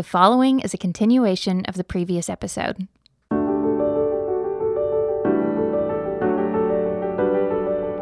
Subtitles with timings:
[0.00, 2.88] The following is a continuation of the previous episode.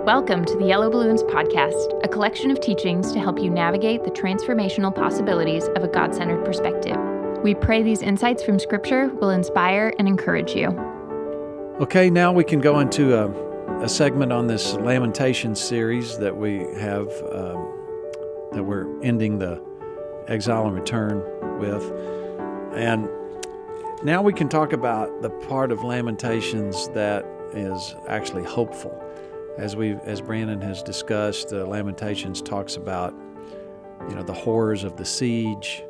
[0.07, 4.13] Welcome to the Yellow Balloons Podcast, a collection of teachings to help you navigate the
[4.13, 6.97] transformational possibilities of a God centered perspective.
[7.43, 10.69] We pray these insights from Scripture will inspire and encourage you.
[11.81, 16.59] Okay, now we can go into a, a segment on this lamentation series that we
[16.79, 19.67] have, um, that we're ending the
[20.29, 21.19] Exile and Return
[21.59, 21.83] with.
[22.75, 23.09] And
[24.05, 29.03] now we can talk about the part of Lamentations that is actually hopeful.
[29.57, 33.13] As we, as Brandon has discussed, uh, Lamentations talks about,
[34.09, 35.83] you know, the horrors of the siege,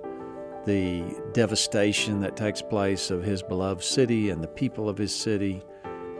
[0.65, 5.63] the devastation that takes place of his beloved city and the people of his city,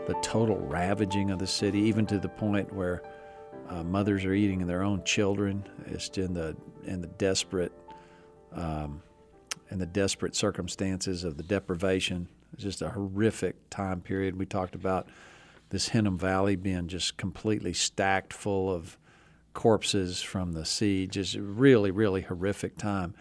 [0.05, 3.01] the total ravaging of the city, even to the point where
[3.69, 5.67] uh, mothers are eating their own children.
[5.87, 6.55] It's in the
[6.85, 7.71] in the desperate
[8.53, 9.01] um,
[9.71, 12.27] in the desperate circumstances of the deprivation.
[12.53, 14.37] It's just a horrific time period.
[14.37, 15.07] We talked about
[15.69, 18.97] this Hinnom Valley being just completely stacked full of
[19.53, 21.17] corpses from the siege.
[21.17, 23.13] It's a really, really horrific time.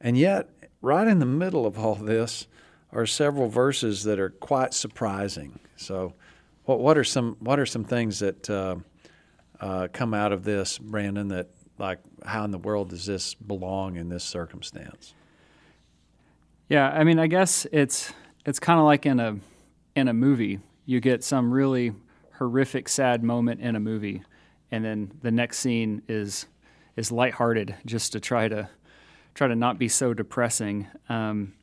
[0.00, 0.48] And yet,
[0.80, 2.46] right in the middle of all this
[2.92, 5.58] are several verses that are quite surprising.
[5.76, 6.14] So,
[6.64, 8.76] what, what are some what are some things that uh,
[9.60, 11.28] uh, come out of this, Brandon?
[11.28, 11.48] That
[11.78, 15.14] like how in the world does this belong in this circumstance?
[16.68, 18.12] Yeah, I mean, I guess it's
[18.44, 19.36] it's kind of like in a
[19.94, 20.60] in a movie.
[20.86, 21.92] You get some really
[22.38, 24.22] horrific, sad moment in a movie,
[24.70, 26.46] and then the next scene is
[26.96, 28.68] is lighthearted, just to try to
[29.34, 30.88] try to not be so depressing.
[31.08, 31.54] Um,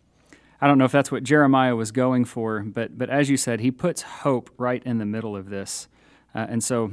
[0.61, 3.59] I don't know if that's what Jeremiah was going for, but but as you said,
[3.59, 5.87] he puts hope right in the middle of this,
[6.33, 6.91] uh, and so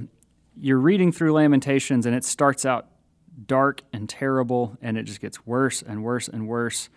[0.61, 2.89] you're reading through Lamentations, and it starts out
[3.47, 6.89] dark and terrible, and it just gets worse and worse and worse.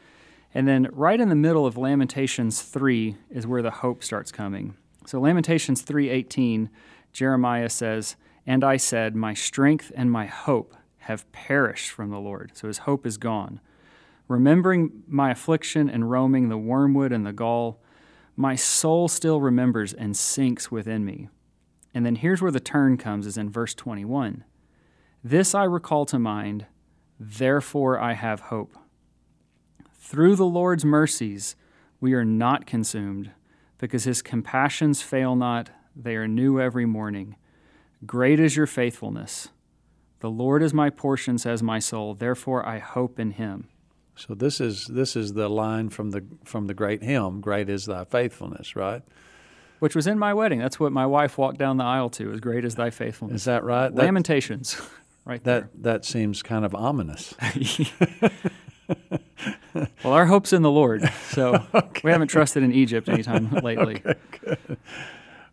[0.54, 4.76] And then right in the middle of Lamentations 3 is where the hope starts coming.
[5.06, 6.70] So Lamentations 3:18,
[7.12, 8.16] Jeremiah says,
[8.46, 12.80] "And I said, my strength and my hope have perished from the Lord." So his
[12.80, 13.60] hope is gone.
[14.28, 17.80] Remembering my affliction and roaming the wormwood and the gall,
[18.36, 21.30] my soul still remembers and sinks within me.
[21.94, 24.44] And then here's where the turn comes is in verse 21.
[25.26, 26.68] This I recall to mind,
[27.20, 28.78] therefore I have hope.
[29.96, 31.56] Through the Lord's mercies,
[32.00, 33.32] we are not consumed,
[33.80, 37.38] because his compassions fail not, they are new every morning.
[38.06, 39.50] Great is your faithfulness.
[40.20, 43.70] The Lord is my portion, says my soul, therefore I hope in him.
[44.16, 47.88] So this is this is the line from the from the great hymn, "Great is
[47.88, 49.02] thy faithfulness," right?
[49.80, 50.60] Which was in my wedding.
[50.60, 52.32] That's what my wife walked down the aisle to.
[52.32, 53.42] as great is thy faithfulness.
[53.42, 53.94] Is that right?
[53.94, 54.80] That, Lamentations,
[55.26, 57.34] right that that seems kind of ominous.
[59.74, 62.02] well, our hope's in the Lord, so okay.
[62.04, 64.02] we haven't trusted in Egypt anytime lately.
[64.06, 64.78] Okay,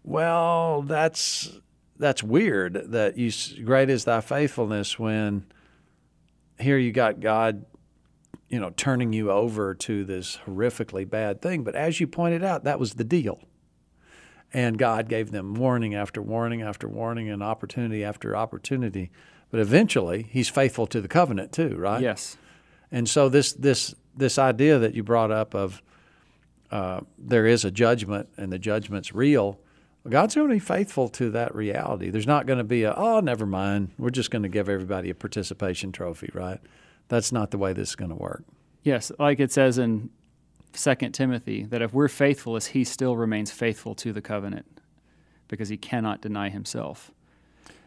[0.05, 1.51] well, that's
[1.99, 3.31] that's weird that you
[3.65, 5.45] great is thy faithfulness when
[6.59, 7.65] here you got God,
[8.49, 11.63] you know, turning you over to this horrifically bad thing.
[11.65, 13.41] But as you pointed out, that was the deal.
[14.55, 19.11] And God gave them warning after warning after warning and opportunity after opportunity.
[19.53, 22.03] But eventually, He's faithful to the covenant too, right?
[22.03, 22.37] Yes.
[22.91, 25.81] And so this this this idea that you brought up of
[26.73, 29.61] uh, there is a judgment and the judgment's real.
[30.09, 32.11] God's going to be faithful to that reality.
[32.11, 33.93] There's not going to be a oh never mind.
[33.99, 36.59] We're just going to give everybody a participation trophy, right?
[37.09, 38.43] That's not the way this is going to work.
[38.83, 40.11] Yes, like it says in
[40.73, 44.81] Second Timothy that if we're faithful, as He still remains faithful to the covenant,
[45.47, 47.13] because He cannot deny Himself.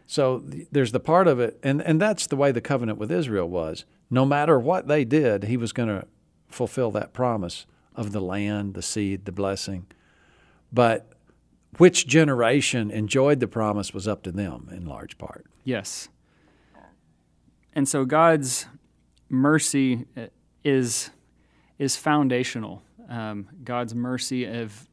[0.08, 3.50] So there's the part of it, and, and that's the way the covenant with Israel
[3.50, 3.86] was.
[4.10, 6.06] No matter what they did, he was going to
[6.48, 9.88] fulfill that promise of the land, the seed, the blessing.
[10.72, 11.12] But
[11.78, 15.46] which generation enjoyed the promise was up to them in large part.
[15.64, 16.10] Yes.
[17.74, 18.68] And so God's
[19.30, 20.06] mercy
[20.64, 21.10] is
[21.78, 22.82] is foundational.
[23.10, 24.88] Um, God's mercy of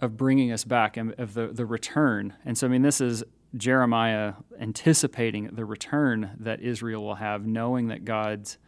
[0.00, 2.34] of bringing us back and of the the return.
[2.44, 3.22] And so I mean this is
[3.56, 8.58] Jeremiah anticipating the return that Israel will have, knowing that God's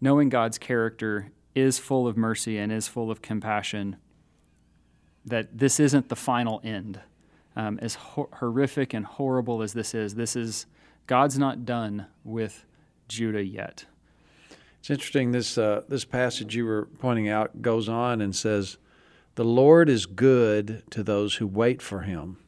[0.00, 3.96] knowing God's character is full of mercy and is full of compassion.
[5.24, 7.00] That this isn't the final end.
[7.56, 10.66] Um, as ho- horrific and horrible as this is, this is
[11.08, 12.64] God's not done with
[13.08, 13.86] Judah yet.
[14.78, 15.32] It's interesting.
[15.32, 18.78] This uh, this passage you were pointing out goes on and says,
[19.34, 22.38] "The Lord is good to those who wait for Him."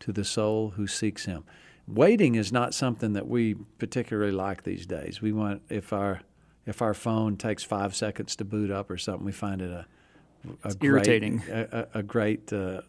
[0.00, 1.44] To the soul who seeks him.
[1.86, 5.22] Waiting is not something that we particularly like these days.
[5.22, 6.20] We want if our
[6.66, 9.86] if our phone takes five seconds to boot up or something, we find it a
[10.64, 11.42] a great, irritating.
[11.50, 12.82] a, a, a great uh,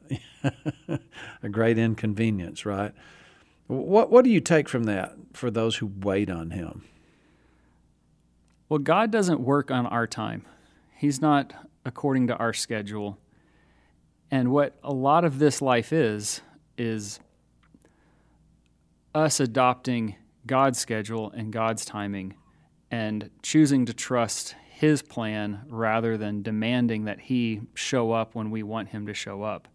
[1.43, 2.93] a great inconvenience, right?
[3.67, 6.83] What what do you take from that for those who wait on Him?
[8.67, 10.45] Well, God doesn't work on our time.
[10.95, 11.53] He's not
[11.85, 13.17] according to our schedule.
[14.29, 16.41] And what a lot of this life is
[16.79, 17.19] is
[19.13, 20.15] us adopting
[20.47, 22.35] God's schedule and God's timing
[22.89, 28.63] and choosing to trust his plan rather than demanding that he show up when we
[28.63, 29.67] want him to show up.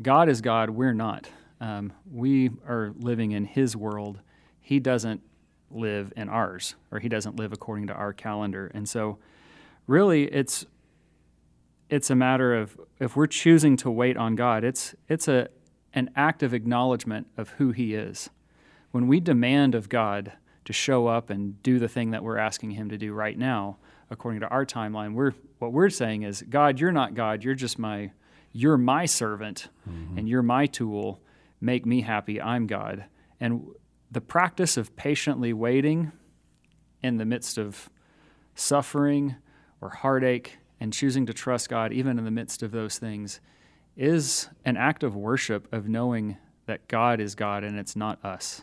[0.00, 1.28] God is God, we're not.
[1.60, 4.20] Um, we are living in his world.
[4.60, 5.20] He doesn't
[5.70, 8.70] live in ours, or he doesn't live according to our calendar.
[8.74, 9.18] And so,
[9.86, 10.64] really, it's
[11.90, 15.48] it's a matter of if we're choosing to wait on God, it's it's a
[15.94, 18.30] an act of acknowledgement of who He is.
[18.90, 20.32] When we demand of God
[20.64, 23.78] to show up and do the thing that we're asking Him to do right now,
[24.10, 27.42] according to our timeline, we're what we're saying is, God, you're not God.
[27.42, 28.12] You're just my
[28.52, 30.18] you're my servant, mm-hmm.
[30.18, 31.20] and you're my tool.
[31.60, 32.40] Make me happy.
[32.40, 33.04] I'm God.
[33.40, 33.68] And
[34.10, 36.12] the practice of patiently waiting
[37.02, 37.90] in the midst of
[38.54, 39.36] suffering
[39.80, 43.40] or heartache and choosing to trust God even in the midst of those things
[43.98, 48.62] is an act of worship of knowing that God is God and it's not us.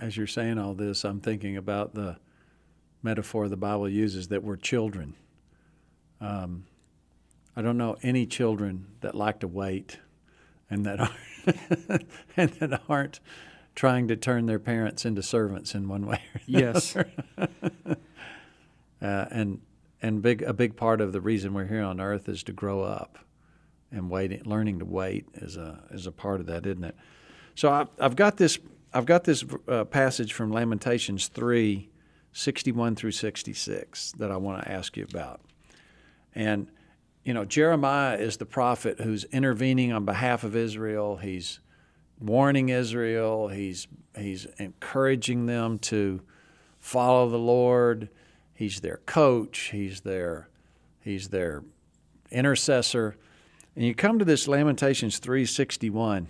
[0.00, 2.16] As you're saying all this, I'm thinking about the
[3.02, 5.14] metaphor the Bible uses that we're children.
[6.20, 6.64] Um,
[7.54, 9.98] I don't know any children that like to wait
[10.70, 12.06] and that aren't,
[12.36, 13.20] and that aren't
[13.74, 16.22] trying to turn their parents into servants in one way.
[16.34, 16.66] Or another.
[16.74, 16.96] Yes.
[19.02, 19.60] uh, and
[20.00, 22.82] and big a big part of the reason we're here on earth is to grow
[22.82, 23.18] up,
[23.90, 26.96] and waiting, learning to wait is a is a part of that, isn't it?
[27.54, 28.58] So I, I've got this
[28.92, 31.90] I've got this uh, passage from Lamentations three,
[32.32, 35.40] 61 through sixty six that I want to ask you about,
[36.34, 36.68] and
[37.24, 41.16] you know Jeremiah is the prophet who's intervening on behalf of Israel.
[41.16, 41.60] He's
[42.20, 43.48] warning Israel.
[43.48, 43.86] He's
[44.16, 46.20] he's encouraging them to
[46.78, 48.08] follow the Lord.
[48.54, 49.70] He's their coach.
[49.72, 50.48] He's their
[51.00, 51.62] he's their
[52.30, 53.16] intercessor.
[53.78, 56.26] And you come to this Lamentations 361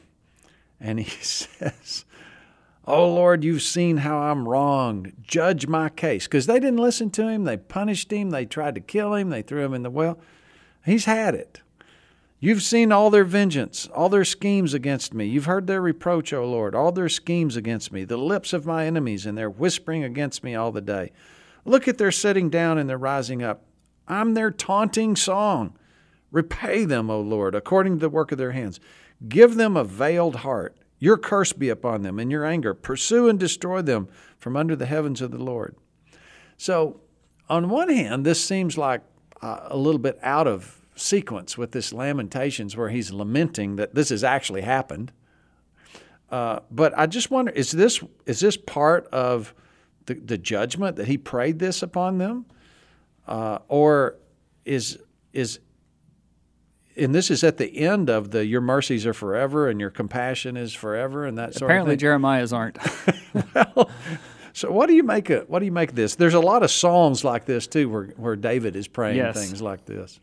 [0.79, 2.05] and he says,
[2.87, 5.15] "Oh Lord, you've seen how I'm wronged.
[5.23, 7.45] Judge my case." Because they didn't listen to him.
[7.45, 8.29] They punished him.
[8.29, 9.31] They tried to kill him.
[9.31, 10.19] They threw him in the well.
[10.85, 11.63] He's had it.
[12.39, 15.25] You've seen all their vengeance, all their schemes against me.
[15.25, 18.85] You've heard their reproach, O Lord, all their schemes against me, the lips of my
[18.85, 21.13] enemies, and their whispering against me all the day.
[21.65, 23.63] Look at their sitting down and their rising up.
[24.07, 25.73] I'm their taunting song.
[26.31, 28.81] Repay them, O Lord, according to the work of their hands.
[29.29, 30.77] Give them a veiled heart.
[30.99, 32.75] Your curse be upon them and your anger.
[32.75, 35.77] Pursue and destroy them from under the heavens of the Lord.
[36.57, 37.01] So,
[37.49, 39.03] on one hand, this seems like
[39.41, 44.25] a little bit out of sequence with this Lamentations where he's lamenting that this has
[44.25, 45.13] actually happened.
[46.31, 49.55] Uh, but I just wonder is this is this part of
[50.07, 52.45] the, the judgment that he prayed this upon them,
[53.27, 54.17] uh, or
[54.67, 54.99] is
[55.33, 55.61] is
[56.99, 60.57] and this is at the end of the your mercies are forever and your compassion
[60.57, 62.07] is forever and that sort Apparently of thing.
[62.07, 62.79] Jeremiah's aren't.
[63.55, 63.91] well,
[64.53, 66.17] so what do you make of what do you make of this?
[66.17, 69.37] There's a lot of psalms like this too, where where David is praying yes.
[69.37, 70.19] things like this.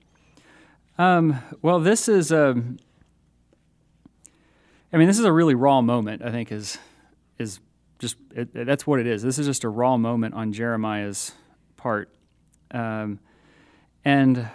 [0.98, 2.52] Um, well, this is a.
[2.52, 2.78] Um,
[4.94, 6.22] I mean, this is a really raw moment.
[6.22, 6.78] I think is
[7.38, 7.60] is
[8.00, 9.24] just it, that's what it is.
[9.24, 11.32] This is just a raw moment on Jeremiah's
[11.78, 12.10] part,
[12.72, 13.20] um,
[14.04, 14.50] and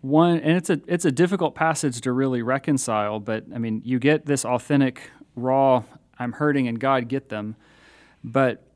[0.00, 3.20] one and it's a it's a difficult passage to really reconcile.
[3.20, 5.82] But I mean, you get this authentic, raw.
[6.18, 7.54] I'm hurting, and God get them,
[8.24, 8.68] but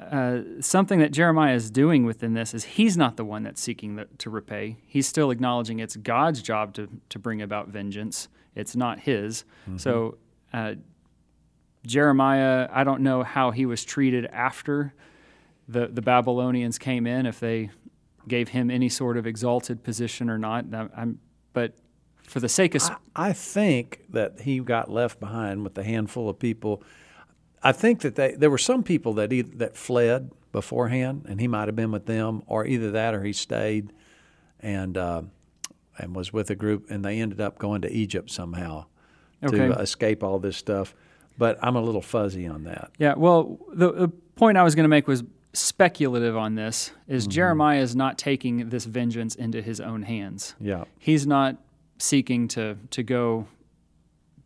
[0.00, 3.96] uh, something that Jeremiah is doing within this is he's not the one that's seeking
[3.96, 4.76] the, to repay.
[4.86, 8.28] He's still acknowledging it's God's job to, to bring about vengeance.
[8.54, 9.44] It's not his.
[9.62, 9.78] Mm-hmm.
[9.78, 10.18] So,
[10.52, 10.74] uh,
[11.86, 14.92] Jeremiah, I don't know how he was treated after
[15.68, 17.70] the, the Babylonians came in, if they
[18.28, 20.64] gave him any sort of exalted position or not.
[20.74, 21.20] I'm,
[21.52, 21.74] but
[22.22, 22.82] for the sake of.
[22.82, 26.82] Sp- I, I think that he got left behind with a handful of people
[27.66, 31.48] I think that they, there were some people that either, that fled beforehand, and he
[31.48, 33.92] might have been with them, or either that or he stayed
[34.60, 35.22] and uh,
[35.98, 38.86] and was with a group, and they ended up going to Egypt somehow
[39.42, 39.56] okay.
[39.56, 40.94] to escape all this stuff.
[41.38, 42.92] But I'm a little fuzzy on that.
[42.98, 43.14] Yeah.
[43.16, 45.24] Well, the, the point I was going to make was
[45.56, 46.92] speculative on this.
[47.08, 47.30] Is mm-hmm.
[47.32, 50.54] Jeremiah is not taking this vengeance into his own hands.
[50.60, 50.84] Yeah.
[50.98, 51.56] He's not
[51.98, 53.46] seeking to to go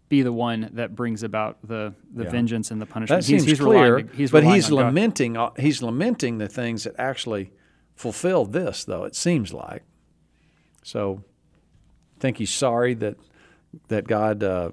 [0.09, 2.31] be the one that brings about the, the Yeah.
[2.31, 3.21] vengeance and the punishment.
[3.23, 4.85] That seems he's, he's clear, relying- he's but he's on God.
[4.87, 5.37] lamenting.
[5.37, 7.53] uh, He's lamenting the things that actually
[7.95, 9.83] fulfilled this, though it seems like.
[10.83, 11.23] So,
[12.19, 13.17] think he's sorry that
[13.89, 14.71] that God uh,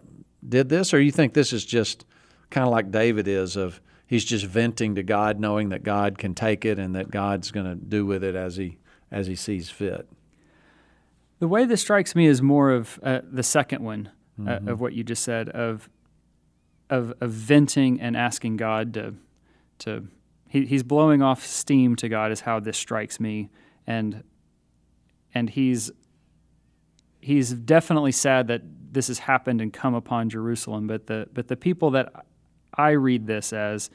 [0.48, 2.06] did this, or you think this is just
[2.50, 6.34] kind of like David is of he's just venting to God, knowing that God can
[6.34, 8.78] take it and that God's going to do with it as he
[9.12, 10.08] as he sees fit.
[11.40, 14.10] The way this strikes me is more of uh, the second one
[14.40, 14.68] uh, Mm-hmm.
[14.68, 15.90] of what you just said of,
[16.90, 19.16] of of venting and asking God to
[19.80, 20.08] to
[20.48, 23.50] he, he's blowing off steam to God is how this strikes me
[23.88, 24.24] and
[25.34, 25.92] and he's
[27.20, 28.62] he's definitely sad that
[28.92, 32.14] this has happened and come upon Jerusalem but the but the people that
[32.74, 33.90] I read this as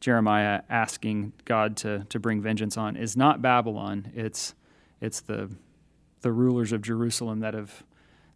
[0.00, 4.54] Jeremiah asking God to to bring vengeance on is not Babylon it's
[5.00, 5.50] it's the
[6.20, 7.84] the rulers of Jerusalem that have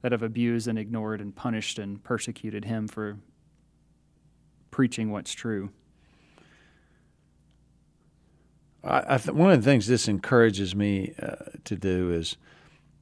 [0.02, 3.18] that have abused and ignored and punished and persecuted him for
[4.70, 5.70] preaching what's true.
[8.84, 12.36] I, I th- one of the things this encourages me uh, to do is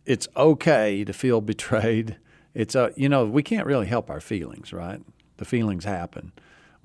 [0.07, 2.17] it's okay to feel betrayed.
[2.55, 5.01] It's uh, you know we can't really help our feelings, right?
[5.37, 6.33] The feelings happen.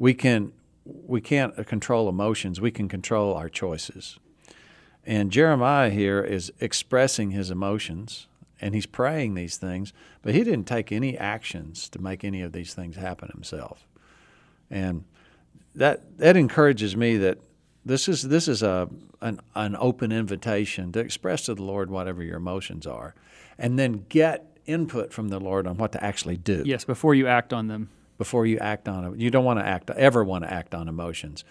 [0.01, 0.53] We can
[0.83, 2.59] we can't control emotions.
[2.59, 4.17] We can control our choices.
[5.05, 8.25] And Jeremiah here is expressing his emotions
[8.59, 9.93] and he's praying these things,
[10.23, 13.85] but he didn't take any actions to make any of these things happen himself.
[14.71, 15.03] And
[15.75, 17.37] that that encourages me that
[17.85, 18.89] this is this is a
[19.21, 23.13] an, an open invitation to express to the Lord whatever your emotions are,
[23.59, 27.27] and then get input from the Lord on what to actually do Yes, before you
[27.27, 27.89] act on them.
[28.21, 29.19] Before you act on it.
[29.19, 31.43] You don't want to act ever want to act on emotions.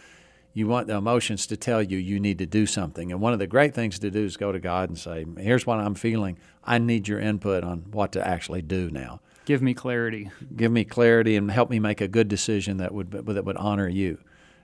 [0.55, 3.11] You want the emotions to tell you you need to do something.
[3.11, 5.67] And one of the great things to do is go to God and say, "Here's
[5.67, 6.39] what I'm feeling.
[6.63, 9.21] I need your input on what to actually do now.
[9.47, 10.31] Give me clarity.
[10.55, 13.89] Give me clarity and help me make a good decision that would that would honor
[13.89, 14.19] you."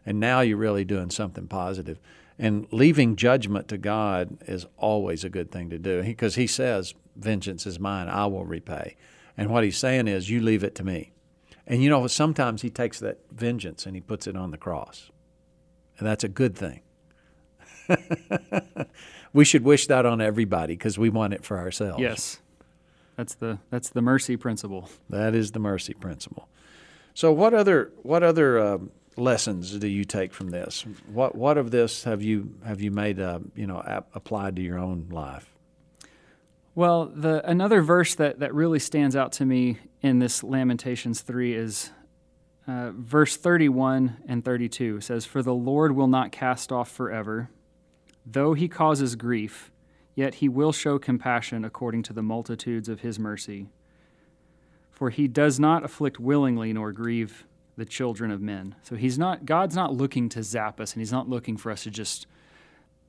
[0.04, 1.98] And now you're really doing something positive.
[2.38, 6.94] And leaving judgment to God is always a good thing to do because he says,
[7.16, 8.94] "Vengeance is mine; I will repay."
[9.36, 11.10] And what he's saying is, "You leave it to me."
[11.66, 15.10] And you know, sometimes he takes that vengeance and he puts it on the cross.
[15.98, 16.82] And that's a good thing.
[19.32, 22.00] we should wish that on everybody because we want it for ourselves.
[22.00, 22.40] Yes.
[23.16, 24.90] That's the that's the mercy principle.
[25.08, 26.48] That is the mercy principle.
[27.14, 30.84] So, what other what other um, lessons do you take from this?
[31.10, 34.62] What what of this have you have you made uh, you know ap- applied to
[34.62, 35.55] your own life?
[36.76, 41.54] Well, the another verse that, that really stands out to me in this Lamentations 3
[41.54, 41.90] is
[42.68, 47.48] uh, verse 31 and 32 says, For the Lord will not cast off forever,
[48.26, 49.70] though he causes grief,
[50.14, 53.68] yet he will show compassion according to the multitudes of his mercy.
[54.90, 57.46] For he does not afflict willingly nor grieve
[57.78, 58.74] the children of men.
[58.82, 61.84] So he's not God's not looking to zap us and he's not looking for us
[61.84, 62.26] to just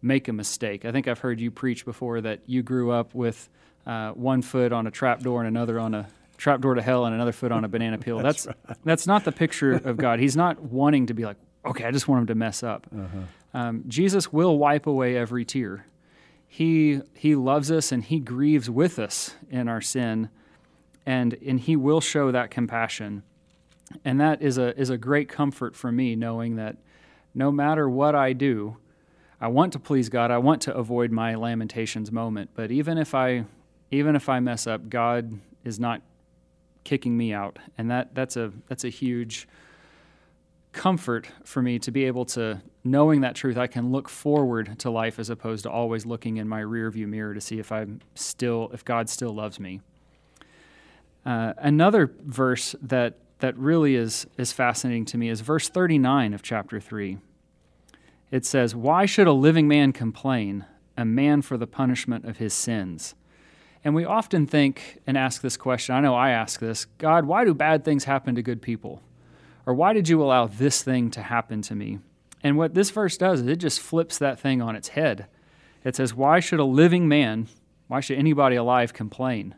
[0.02, 0.86] make a mistake.
[0.86, 3.50] I think I've heard you preach before that you grew up with
[3.86, 7.06] uh, one foot on a trap door and another on a trap door to hell
[7.06, 8.18] and another foot on a banana peel.
[8.24, 8.48] that's
[8.84, 10.20] that's, not the picture of God.
[10.20, 12.88] He's not wanting to be like, okay, I just want him to mess up.
[13.54, 15.86] Um, Jesus will wipe away every tear.
[16.48, 20.30] He he loves us and he grieves with us in our sin,
[21.06, 23.24] and and he will show that compassion,
[24.06, 26.78] and that is a is a great comfort for me knowing that
[27.34, 28.78] no matter what I do,
[29.40, 30.32] I want to please God.
[30.32, 32.52] I want to avoid my lamentations moment.
[32.56, 33.46] But even if I
[33.92, 36.02] even if I mess up, God is not
[36.84, 37.60] kicking me out.
[37.78, 39.48] And that that's a that's a huge
[40.72, 44.90] comfort for me to be able to knowing that truth I can look forward to
[44.90, 48.72] life as opposed to always looking in my rearview mirror to see if I'm still
[48.74, 49.82] if God still loves me.
[51.26, 56.42] Uh, another verse that that really is is fascinating to me is verse 39 of
[56.42, 57.20] chapter 3
[58.32, 60.66] it says, Why should a living man complain,
[60.98, 63.16] a man for the punishment of his sins?
[63.84, 65.96] And we often think and ask this question.
[65.96, 69.02] I know I ask this God, why do bad things happen to good people?
[69.66, 72.00] Or why did you allow this thing to happen to me?
[72.44, 75.28] And what this verse does is it just flips that thing on its head.
[75.84, 77.48] It says, Why should a living man,
[77.88, 79.56] why should anybody alive complain?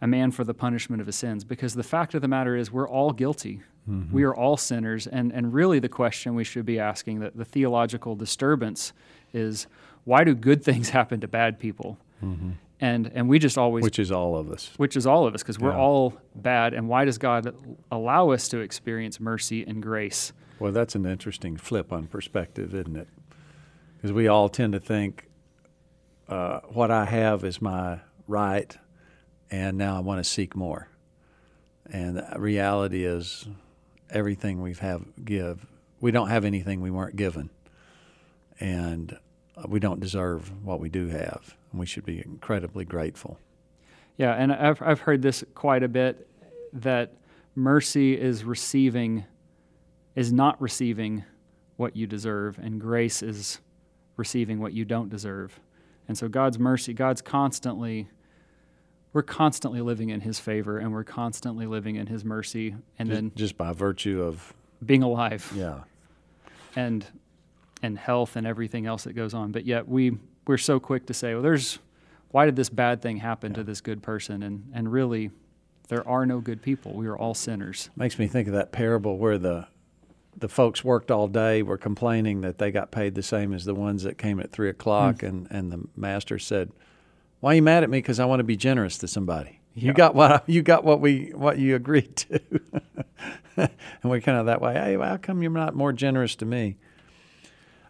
[0.00, 1.44] A man for the punishment of his sins.
[1.44, 3.62] Because the fact of the matter is, we're all guilty.
[4.12, 5.06] We are all sinners.
[5.06, 8.92] And, and really, the question we should be asking, the, the theological disturbance,
[9.32, 9.66] is
[10.04, 11.98] why do good things happen to bad people?
[12.80, 14.70] And, and we just always Which is all of us.
[14.76, 15.78] which is all of us because we're Yeah.
[15.78, 17.52] all bad and why does god
[17.90, 22.94] allow us to experience mercy and grace Well, that's an interesting flip on perspective, isn't
[22.96, 23.08] it?
[23.96, 25.28] Because we all tend to think
[26.28, 28.76] uh, what I have is my right,
[29.50, 30.88] and now I want to seek more.
[31.90, 33.48] And the reality is,
[34.10, 35.66] everything we have give,
[36.00, 37.50] we don't have anything we weren't given,
[38.60, 39.16] and
[39.56, 41.56] uh, we don't deserve what we do have.
[41.70, 43.38] And we should be incredibly grateful.
[44.16, 46.28] Yeah, and I've I've heard this quite a bit
[46.72, 47.14] that
[47.54, 49.24] mercy is receiving
[50.14, 51.24] is not receiving
[51.76, 53.60] what you deserve, and grace is
[54.16, 55.60] receiving what you don't deserve.
[56.08, 58.08] And so God's mercy, God's constantly
[59.12, 63.16] we're constantly living in his favor and we're constantly living in his mercy and just,
[63.16, 65.50] then just by virtue of being alive.
[65.54, 65.80] Yeah.
[66.76, 67.04] And
[67.82, 69.52] and health and everything else that goes on.
[69.52, 71.78] But yet we we're so quick to say well there's
[72.30, 73.56] why did this bad thing happen yeah.
[73.56, 74.42] to this good person?
[74.42, 75.30] And and really
[75.88, 76.92] there are no good people.
[76.92, 77.88] We are all sinners.
[77.96, 79.66] Makes me think of that parable where the
[80.36, 83.74] the folks worked all day were complaining that they got paid the same as the
[83.74, 85.28] ones that came at three o'clock mm.
[85.28, 86.70] and and the master said
[87.40, 87.98] why are you mad at me?
[87.98, 89.60] Because I want to be generous to somebody.
[89.74, 89.88] Yeah.
[89.88, 92.40] You got what you got what we what you agreed to,
[93.56, 93.70] and
[94.02, 94.74] we're kind of that way.
[94.74, 96.76] Hey, how come you're not more generous to me?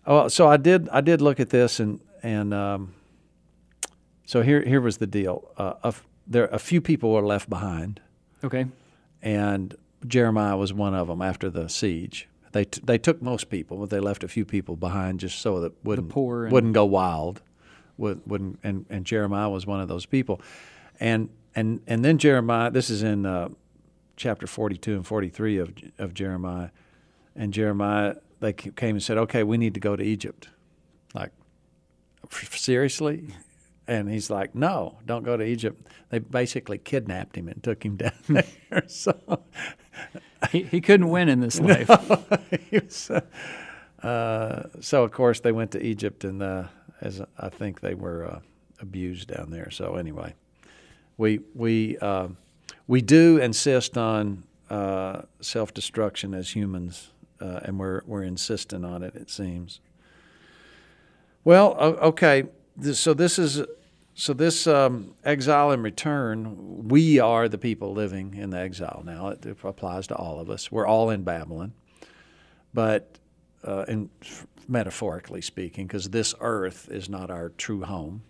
[0.06, 2.94] Oh, so I did I did look at this and and um,
[4.26, 5.50] so here here was the deal.
[5.56, 5.94] Uh, a,
[6.26, 8.00] there a few people were left behind.
[8.44, 8.66] Okay.
[9.22, 9.74] And
[10.06, 12.28] Jeremiah was one of them after the siege.
[12.52, 15.60] They t- they took most people, but they left a few people behind just so
[15.60, 17.40] that wouldn't wouldn't go wild
[17.98, 20.40] would, would and, and Jeremiah was one of those people.
[20.98, 23.48] And and and then Jeremiah, this is in uh,
[24.16, 26.70] chapter 42 and 43 of of Jeremiah.
[27.36, 30.48] And Jeremiah they came and said, "Okay, we need to go to Egypt."
[31.14, 31.32] Like
[32.30, 33.34] seriously?
[33.86, 37.96] And he's like, "No, don't go to Egypt." They basically kidnapped him and took him
[38.04, 38.84] down there.
[38.86, 39.42] so
[40.50, 41.88] he, he couldn't win in this life.
[41.88, 42.22] No,
[42.70, 46.64] was, uh, uh, so of course they went to Egypt and uh,
[47.00, 48.40] as I think they were uh,
[48.80, 49.70] abused down there.
[49.70, 50.34] So anyway,
[51.16, 52.28] we we uh,
[52.86, 59.02] we do insist on uh, self destruction as humans, uh, and we're we're insistent on
[59.02, 59.14] it.
[59.14, 59.80] It seems.
[61.44, 62.44] Well, okay.
[62.92, 63.62] So this is
[64.14, 66.88] so this um, exile and return.
[66.88, 69.28] We are the people living in the exile now.
[69.28, 70.72] It, it applies to all of us.
[70.72, 71.72] We're all in Babylon,
[72.74, 73.18] but
[73.64, 74.10] uh, in
[74.68, 78.22] metaphorically speaking, because this earth is not our true home,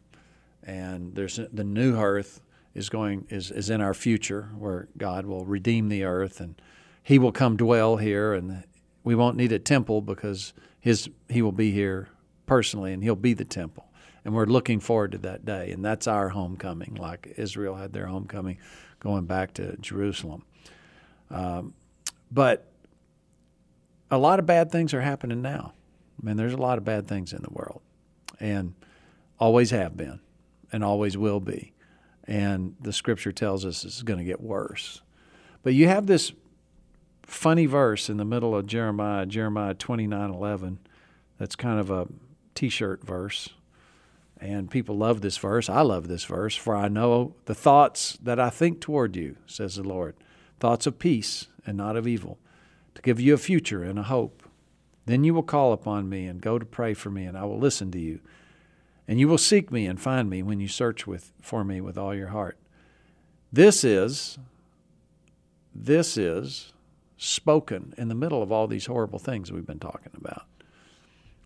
[0.62, 2.40] and there's the new earth
[2.74, 6.60] is going is is in our future, where God will redeem the earth and
[7.02, 8.64] He will come dwell here, and
[9.04, 12.08] we won't need a temple because His He will be here
[12.46, 13.84] personally, and He'll be the temple.
[14.24, 18.06] And we're looking forward to that day, and that's our homecoming, like Israel had their
[18.06, 18.58] homecoming,
[19.00, 20.44] going back to Jerusalem.
[21.30, 21.72] Um,
[22.30, 22.67] but
[24.10, 25.72] a lot of bad things are happening now.
[26.20, 27.80] I mean, there's a lot of bad things in the world,
[28.40, 28.74] and
[29.38, 30.20] always have been,
[30.72, 31.72] and always will be.
[32.24, 35.02] And the scripture tells us it's going to get worse.
[35.62, 36.32] But you have this
[37.22, 40.78] funny verse in the middle of Jeremiah, Jeremiah 29 11.
[41.38, 42.08] That's kind of a
[42.54, 43.50] t shirt verse.
[44.40, 45.68] And people love this verse.
[45.68, 46.54] I love this verse.
[46.54, 50.14] For I know the thoughts that I think toward you, says the Lord
[50.60, 52.38] thoughts of peace and not of evil,
[52.98, 54.42] to give you a future and a hope.
[55.06, 57.58] Then you will call upon me and go to pray for me, and I will
[57.58, 58.18] listen to you.
[59.06, 61.96] And you will seek me and find me when you search with, for me with
[61.96, 62.58] all your heart.
[63.52, 64.36] This is,
[65.72, 66.72] this is
[67.16, 70.46] spoken in the middle of all these horrible things we've been talking about.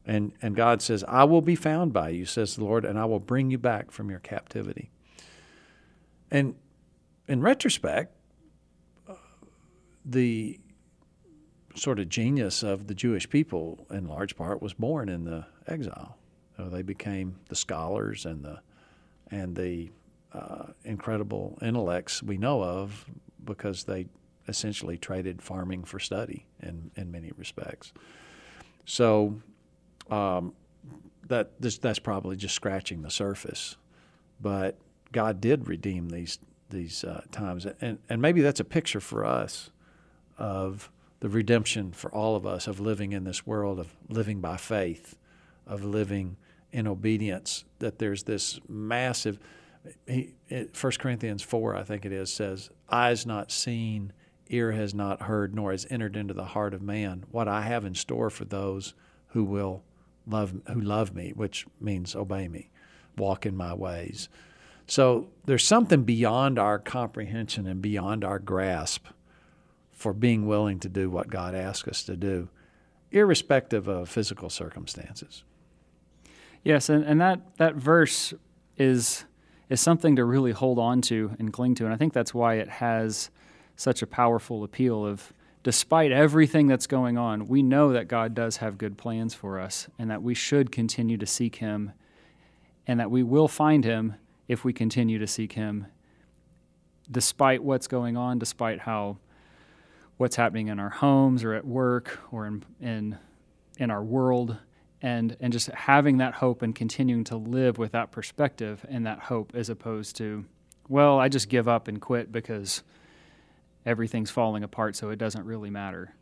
[0.07, 3.05] And, and God says, I will be found by you, says the Lord, and I
[3.05, 4.91] will bring you back from your captivity.
[6.31, 6.55] And
[7.29, 8.17] in retrospect,
[9.07, 9.15] uh,
[10.03, 10.59] the
[11.75, 16.17] sort of genius of the Jewish people, in large part, was born in the exile.
[16.57, 18.61] So they became the scholars and the
[19.31, 19.91] and the
[20.35, 23.07] uh, incredible intellects we know of
[23.45, 24.07] because they
[24.49, 27.93] essentially traded farming for study in in many respects.
[28.85, 29.41] So
[30.11, 30.53] um,
[31.29, 33.77] that this, that's probably just scratching the surface,
[34.41, 34.77] but
[35.13, 36.39] God did redeem these
[36.71, 39.71] these uh, times, and and maybe that's a picture for us
[40.39, 40.91] of
[41.23, 45.17] the redemption for all of us of living in this world, of living by faith,
[45.69, 46.37] of living
[46.73, 49.39] in obedience, that there's this massive.
[50.05, 54.13] He, 1 Corinthians 4, I think it is, says, Eyes not seen,
[54.49, 57.85] ear has not heard, nor has entered into the heart of man what I have
[57.85, 58.93] in store for those
[59.29, 59.85] who will
[60.27, 62.69] love, who love me, which means obey me,
[63.17, 64.29] walk in my ways.
[64.89, 69.07] So there's something beyond our comprehension and beyond our grasp
[70.03, 72.49] for being willing to do what God asks us to do,
[73.11, 75.45] irrespective of physical circumstances.
[76.65, 78.35] Yes, and, and that, that verse
[78.77, 79.25] is
[79.69, 81.85] is something to really hold on to and cling to.
[81.87, 83.31] And I think that's why it has
[83.75, 88.59] such a powerful appeal of despite everything that's going on, we know that God does
[88.59, 91.93] have good plans for us and that we should continue to seek Him
[92.87, 95.87] and that we will find Him if we continue to seek Him,
[97.11, 99.17] despite what's going on, despite how
[100.23, 103.19] what's happening in our homes or at work or in, in,
[103.77, 104.57] in our world.
[105.03, 109.19] And, and just having that hope and continuing to live with that perspective and that
[109.19, 110.45] hope as opposed to,
[110.89, 112.85] well, I just give up and quit because
[113.85, 116.15] everything's falling apart, so it doesn't really matter.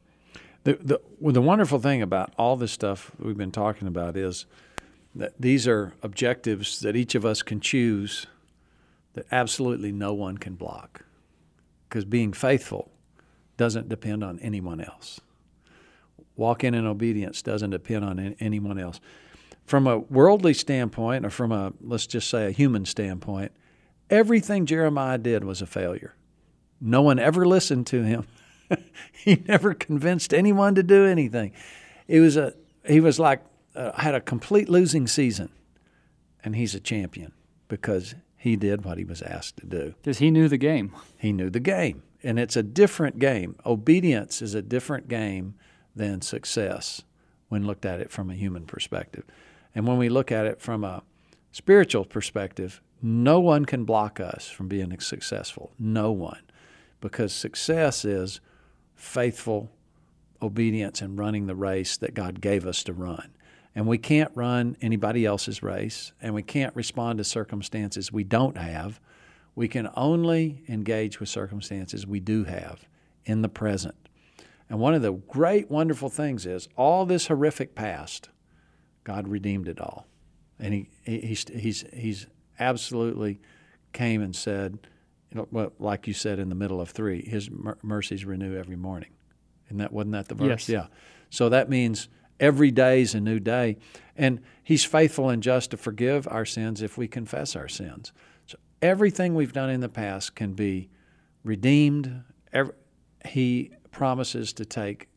[0.64, 4.46] The, the, well, the wonderful thing about all this stuff we've been talking about is
[5.14, 8.26] that these are objectives that each of us can choose
[9.12, 11.04] that absolutely no one can block.
[11.86, 12.90] Because being faithful
[13.60, 15.20] doesn't depend on anyone else.
[16.34, 19.00] Walking in obedience doesn't depend on anyone else.
[19.66, 23.52] From a worldly standpoint, or from a, let's just say, a human standpoint,
[24.08, 26.14] everything Jeremiah did was a failure.
[26.80, 28.26] No one ever listened to him.
[29.12, 31.52] he never convinced anyone to do anything.
[32.08, 32.54] It was a
[32.88, 33.44] he was like
[33.74, 35.50] uh, had a complete losing season,
[36.42, 37.32] and he's a champion
[37.68, 39.94] because he did what he was asked to do.
[40.00, 40.94] Because he knew the game.
[41.18, 43.56] He knew the game, and it's a different game.
[43.64, 45.54] Obedience is a different game
[45.94, 47.02] than success
[47.48, 49.24] when looked at it from a human perspective,
[49.74, 51.02] and when we look at it from a
[51.52, 55.72] spiritual perspective, no one can block us from being successful.
[55.78, 56.42] No one
[57.00, 58.40] because success is
[58.94, 59.70] faithful
[60.42, 63.32] obedience and running the race that God gave us to run.
[63.74, 68.58] And we can't run anybody else's race, and we can't respond to circumstances we don't
[68.58, 69.00] have.
[69.54, 72.86] We can only engage with circumstances we do have
[73.24, 73.94] in the present.
[74.68, 78.28] And one of the great, wonderful things is all this horrific past,
[79.04, 80.06] God redeemed it all.
[80.58, 82.26] And he, he, he's, he's, he's
[82.58, 83.40] absolutely
[83.92, 84.78] came and said,
[85.32, 87.48] you well, like you said in the middle of three, His
[87.82, 89.10] mercies renew every morning.
[89.68, 90.48] And that wasn't that the verse?
[90.48, 90.68] Yes.
[90.68, 90.86] Yeah.
[91.30, 92.08] So that means
[92.40, 93.76] every day is a new day,
[94.16, 98.12] and He's faithful and just to forgive our sins if we confess our sins.
[98.82, 100.88] So everything we've done in the past can be
[101.44, 102.24] redeemed.
[102.52, 102.74] Every,
[103.26, 105.08] he promises to take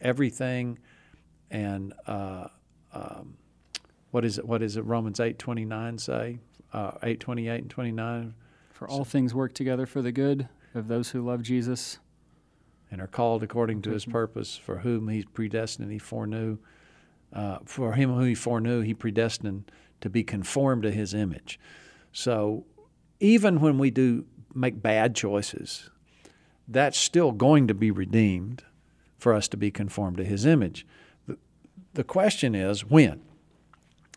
[0.00, 0.78] everything
[1.50, 2.48] and uh,
[2.92, 3.36] um,
[4.10, 4.46] what is it?
[4.46, 4.82] What is it?
[4.82, 6.38] Romans eight twenty nine say
[6.72, 8.34] uh, eight twenty eight and twenty nine
[8.72, 11.98] for all things work together for the good of those who love Jesus
[12.90, 16.58] and are called according to his purpose, for whom he predestined, he foreknew.
[17.32, 21.58] Uh, for him who he foreknew, he predestined to be conformed to his image.
[22.12, 22.64] So
[23.24, 25.88] even when we do make bad choices,
[26.68, 28.62] that's still going to be redeemed
[29.16, 30.86] for us to be conformed to his image.
[31.94, 33.22] The, question is when?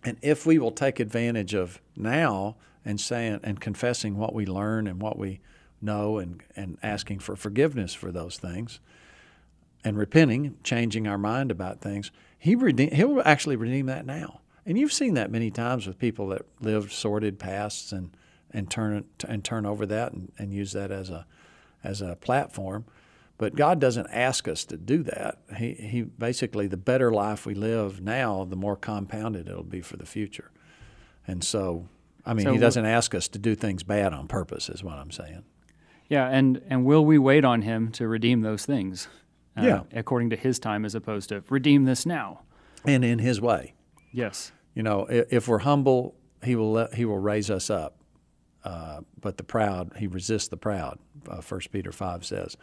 [0.04, 4.88] And if we will take advantage of now and saying and confessing what we learn
[4.88, 5.40] and what we
[5.82, 8.82] know and, and asking for forgiveness for those things
[9.86, 14.42] and repenting, changing our mind about things, he redeem, he'll actually redeem that now.
[14.66, 18.10] And you've seen that many times with people that lived sordid pasts and,
[18.52, 21.26] and turn and turn over that and, and use that as a
[21.84, 22.86] as a platform.
[23.38, 25.38] But God doesn't ask us to do that.
[25.58, 29.96] He, he basically the better life we live now, the more compounded it'll be for
[29.96, 30.50] the future.
[31.28, 31.88] And so
[32.26, 34.96] I mean, so he doesn't ask us to do things bad on purpose, is what
[34.96, 35.44] I'm saying.
[36.10, 39.08] Yeah, and and will we wait on him to redeem those things?
[39.58, 42.42] Uh, yeah, according to his time, as opposed to redeem this now,
[42.86, 43.74] and in his way.
[44.12, 44.52] Yes.
[44.74, 47.97] You know, if we're humble, he will let, he will raise us up.
[48.64, 51.00] Uh, but the proud, he resists the proud.
[51.30, 52.58] Uh, First Peter five says.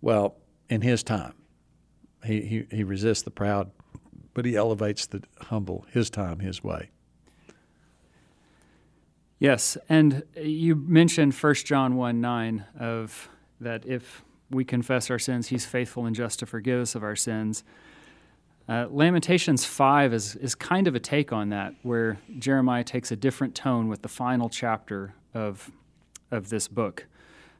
[0.00, 0.36] Well,
[0.68, 1.34] in his time,
[2.24, 3.70] he, he he resists the proud,
[4.34, 5.86] but he elevates the humble.
[5.90, 6.90] His time, his way.
[9.38, 13.28] Yes, and you mentioned 1 John 1 9 of
[13.60, 17.16] that if we confess our sins, he's faithful and just to forgive us of our
[17.16, 17.62] sins.
[18.68, 23.16] Uh, Lamentations 5 is, is kind of a take on that, where Jeremiah takes a
[23.16, 25.70] different tone with the final chapter of,
[26.30, 27.06] of this book.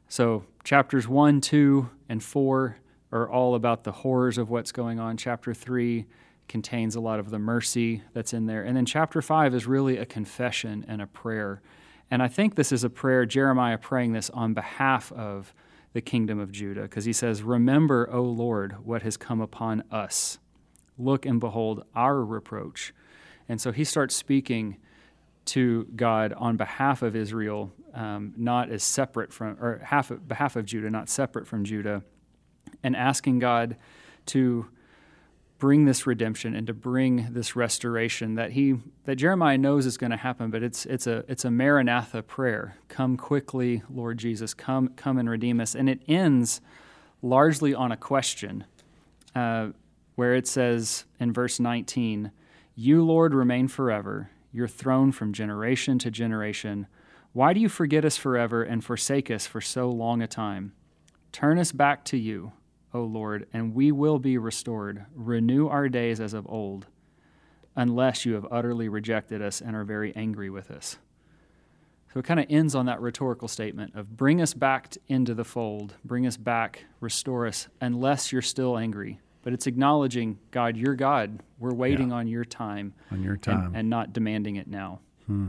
[0.09, 2.77] So, chapters 1, 2, and 4
[3.11, 5.15] are all about the horrors of what's going on.
[5.15, 6.05] Chapter 3
[6.47, 8.63] contains a lot of the mercy that's in there.
[8.63, 11.61] And then chapter 5 is really a confession and a prayer.
[12.09, 15.53] And I think this is a prayer, Jeremiah praying this on behalf of
[15.93, 20.39] the kingdom of Judah, because he says, Remember, O Lord, what has come upon us.
[20.97, 22.93] Look and behold our reproach.
[23.49, 24.77] And so he starts speaking
[25.47, 30.65] to God on behalf of Israel, um, not as separate from, or half, behalf of
[30.65, 32.03] Judah, not separate from Judah,
[32.83, 33.77] and asking God
[34.27, 34.67] to
[35.57, 40.11] bring this redemption and to bring this restoration that he that Jeremiah knows is going
[40.11, 42.75] to happen but it's it's a it's a maranatha prayer.
[42.89, 45.73] Come quickly lord jesus come come and redeem us.
[45.73, 46.61] And it ends
[47.21, 48.65] largely on a question,
[49.35, 49.69] uh,
[50.15, 52.31] where it says in verse 19,
[52.75, 56.87] You, Lord, remain forever, your throne from generation to generation.
[57.33, 60.73] Why do you forget us forever and forsake us for so long a time?
[61.31, 62.53] Turn us back to you,
[62.93, 65.05] O Lord, and we will be restored.
[65.13, 66.87] Renew our days as of old,
[67.75, 70.97] unless you have utterly rejected us and are very angry with us.
[72.13, 75.43] So it kind of ends on that rhetorical statement of bring us back into the
[75.43, 79.19] fold, bring us back, restore us, unless you're still angry.
[79.47, 81.39] But it's acknowledging, God, you're God.
[81.57, 82.15] We're waiting Yeah.
[82.15, 82.91] on your time.
[83.11, 83.71] On your and- time.
[83.73, 84.99] And, not demanding it now.
[85.25, 85.47] Hmm.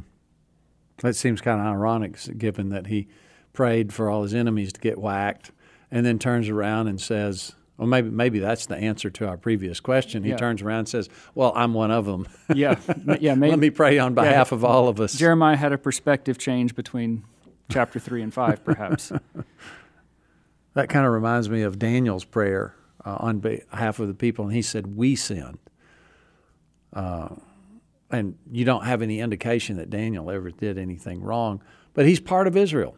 [0.99, 3.09] That seems kind of ironic, given that he
[3.53, 5.51] prayed for all his enemies to get whacked,
[5.91, 9.81] and then turns around and says, "Well, maybe maybe that's the answer to our previous
[9.81, 10.37] question." He Yeah.
[10.37, 12.29] turns around and says, "Well, I'm one of them.
[12.55, 12.79] Yeah,
[13.19, 13.35] yeah.
[13.35, 16.77] Maybe, Let me pray on behalf of all of us." Jeremiah had a perspective change
[16.77, 17.25] between
[17.69, 19.11] chapter three and five, perhaps.
[20.75, 22.75] That kind of reminds me of Daniel's prayer
[23.09, 25.59] uh, on behalf of the people, and he said, "We sinned."
[26.93, 27.29] Uh,
[28.11, 31.63] and you don't have any indication that Daniel ever did anything wrong,
[31.95, 32.97] but he's part of Israel,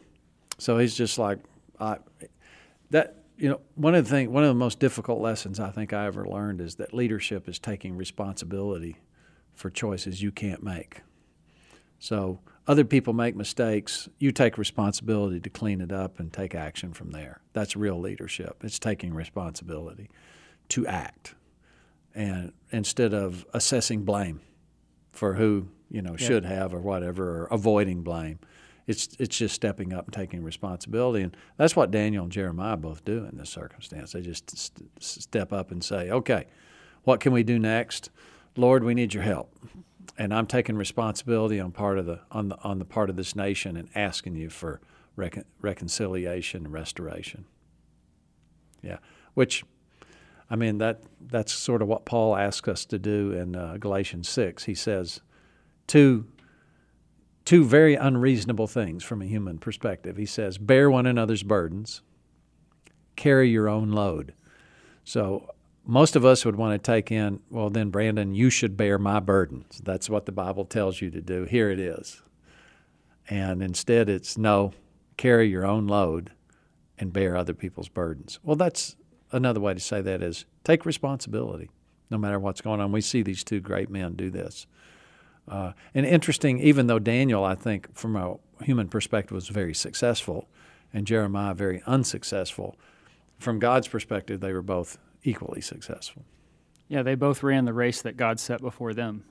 [0.58, 1.38] so he's just like
[1.78, 1.98] I,
[2.90, 3.16] that.
[3.36, 6.04] You know, one of the thing, one of the most difficult lessons I think I
[6.04, 8.98] ever learned is that leadership is taking responsibility
[9.54, 11.00] for choices you can't make.
[11.98, 14.08] So other people make mistakes.
[14.18, 17.40] You take responsibility to clean it up and take action from there.
[17.52, 18.62] That's real leadership.
[18.62, 20.08] It's taking responsibility
[20.70, 21.34] to act,
[22.14, 24.40] and instead of assessing blame
[25.12, 26.26] for who you know Yeah.
[26.26, 28.38] should have or whatever, or avoiding blame,
[28.86, 33.04] it's it's just stepping up and taking responsibility, and that's what Daniel and Jeremiah both
[33.04, 34.12] do in this circumstance.
[34.12, 36.44] They just st- step up and say, "Okay,
[37.02, 38.10] what can we do next?
[38.56, 39.52] Lord, we need your help."
[40.20, 43.35] And I'm taking responsibility on part of the on the on the part of this
[43.35, 44.83] nation and asking you for
[45.16, 47.46] recon, reconciliation and restoration.
[48.83, 48.98] Yeah,
[49.33, 49.64] which
[50.50, 54.28] I mean that that's sort of what Paul asks us to do in uh, Galatians
[54.28, 54.64] six.
[54.64, 55.22] He says
[55.87, 56.26] two
[57.46, 60.18] two very unreasonable things from a human perspective.
[60.18, 62.02] He says, "Bear one another's burdens,
[63.16, 64.35] carry your own load."
[65.02, 65.48] So
[65.90, 69.18] most of us would want to take in, well, then, Brandon, you should bear my
[69.18, 69.81] burdens.
[69.83, 71.44] That's what the Bible tells you to do.
[71.44, 72.22] Here it is.
[73.29, 74.72] And instead, it's no,
[75.16, 76.31] carry your own load
[76.96, 78.38] and bear other people's burdens.
[78.44, 78.94] Well, that's
[79.33, 81.70] another way to say that is take responsibility
[82.09, 82.92] no matter what's going on.
[82.92, 84.68] We see these two great men do this.
[85.48, 90.48] Uh, and interesting, even though Daniel, I think, from a human perspective, was very successful,
[90.92, 92.76] and Jeremiah very unsuccessful,
[93.38, 96.24] from God's perspective, they were both equally successful.
[96.88, 99.24] Yeah, they both ran the race that God set before them.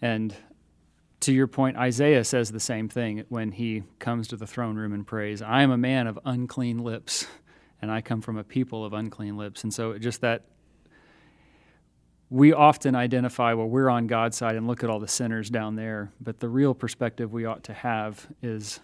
[0.00, 0.34] And
[1.20, 4.92] to your point, Isaiah says the same thing when he comes to the throne room
[4.92, 7.26] and prays, I am a man of unclean lips,
[7.82, 9.64] and I come from a people of unclean lips.
[9.64, 10.44] And so just that
[12.30, 15.76] we often identify, well, we're on God's side and look at all the sinners down
[15.76, 16.12] there.
[16.20, 18.80] But the real perspective we ought to have is,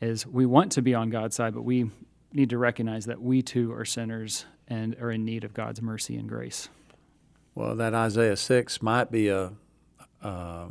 [0.00, 1.90] is we want to be on God's side, but we
[2.32, 6.16] need to recognize that we too are sinners and are in need of God's mercy
[6.16, 6.68] and grace.
[7.54, 9.52] Well, that Isaiah 6 might be a,
[10.22, 10.66] a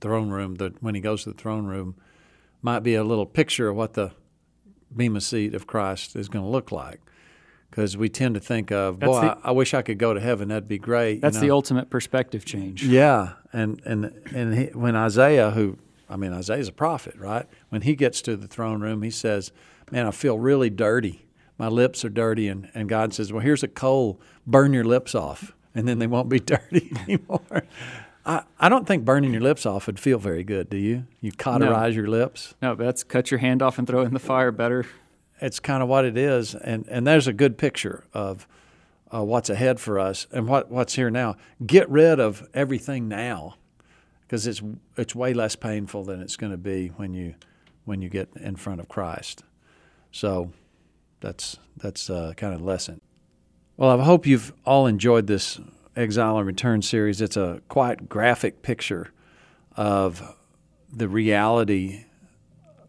[0.00, 1.96] throne room, that when he goes to the throne room,
[2.62, 4.12] might be a little picture of what the
[4.94, 7.00] Bema seat of Christ is going to look like.
[7.70, 10.12] Because we tend to think of, That's boy, the- I, I wish I could go
[10.12, 10.48] to heaven.
[10.48, 11.14] That'd be great.
[11.14, 12.84] you That's the ultimate perspective change.
[12.84, 17.46] Yeah, and and and he, when Isaiah, who I mean, Isaiah's a prophet, right?
[17.68, 19.52] When he gets to the throne room, he says,
[19.90, 21.26] "Man, I feel really dirty.
[21.58, 24.20] My lips are dirty." And and God says, "Well, here's a coal.
[24.46, 27.64] Burn your lips off, and then they won't be dirty anymore."
[28.24, 30.68] I, I don't think burning your lips off would feel very good.
[30.68, 31.06] Do you?
[31.20, 32.54] You cauterize your lips.
[32.60, 34.86] No, but that's cut your hand off and throw it in the fire better.
[35.40, 38.46] It's kind of what it is, and and there's a good picture of
[39.12, 41.36] uh, what's ahead for us and what what's here now.
[41.64, 43.56] Get rid of everything now,
[44.22, 44.62] because it's
[44.96, 47.34] it's way less painful than it's going to be when you
[47.84, 49.42] when you get in front of Christ.
[50.12, 50.52] So
[51.20, 53.00] that's that's uh, kind of lesson.
[53.76, 55.58] Well, I hope you've all enjoyed this
[55.96, 57.20] Exile and Return series.
[57.20, 59.12] It's a quite graphic picture
[59.76, 60.36] of
[60.92, 62.04] the reality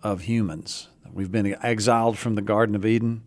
[0.03, 0.87] of humans.
[1.13, 3.23] We've been exiled from the Garden of Eden.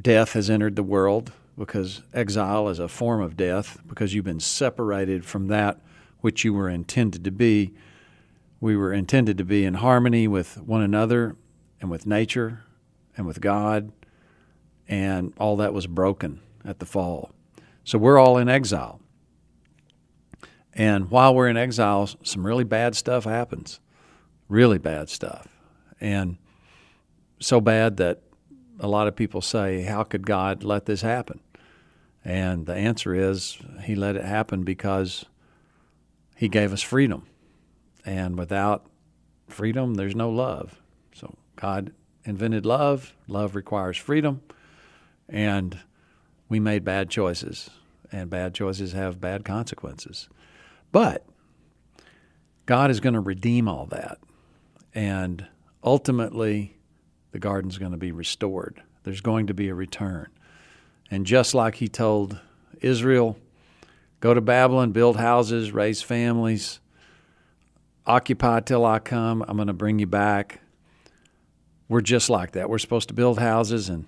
[0.00, 4.40] Death has entered the world because exile is a form of death because you've been
[4.40, 5.78] separated from that
[6.20, 7.72] which you were intended to be.
[8.60, 11.36] We were intended to be in harmony with one another
[11.80, 12.64] and with nature
[13.16, 13.92] and with God,
[14.88, 17.32] and all that was broken at the fall.
[17.84, 19.00] So we're all in exile.
[20.74, 23.80] And while we're in exile, some really bad stuff happens.
[24.48, 25.48] Really bad stuff.
[26.00, 26.38] And
[27.40, 28.22] so bad that
[28.78, 31.40] a lot of people say, How could God let this happen?
[32.24, 35.24] And the answer is, He let it happen because
[36.36, 37.26] He gave us freedom.
[38.04, 38.86] And without
[39.48, 40.79] freedom, there's no love.
[41.60, 41.92] God
[42.24, 43.14] invented love.
[43.28, 44.42] Love requires freedom.
[45.28, 45.78] And
[46.48, 47.70] we made bad choices,
[48.10, 50.28] and bad choices have bad consequences.
[50.90, 51.24] But
[52.66, 54.18] God is going to redeem all that.
[54.92, 55.46] And
[55.84, 56.76] ultimately,
[57.30, 58.82] the garden's going to be restored.
[59.04, 60.28] There's going to be a return.
[61.10, 62.40] And just like he told
[62.80, 63.38] Israel,
[64.18, 66.80] go to Babylon, build houses, raise families,
[68.06, 70.60] occupy till I come, I'm going to bring you back.
[71.90, 72.70] We're just like that.
[72.70, 74.06] We're supposed to build houses and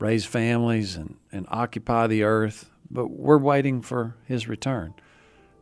[0.00, 4.94] raise families and, and occupy the earth, but we're waiting for his return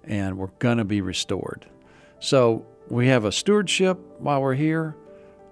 [0.02, 1.66] and we're going to be restored.
[2.20, 4.96] So we have a stewardship while we're here,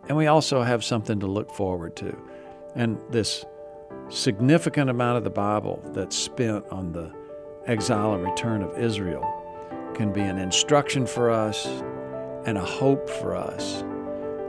[0.09, 2.17] and we also have something to look forward to.
[2.75, 3.45] And this
[4.09, 7.13] significant amount of the Bible that's spent on the
[7.67, 9.23] exile and return of Israel
[9.95, 11.67] can be an instruction for us
[12.47, 13.85] and a hope for us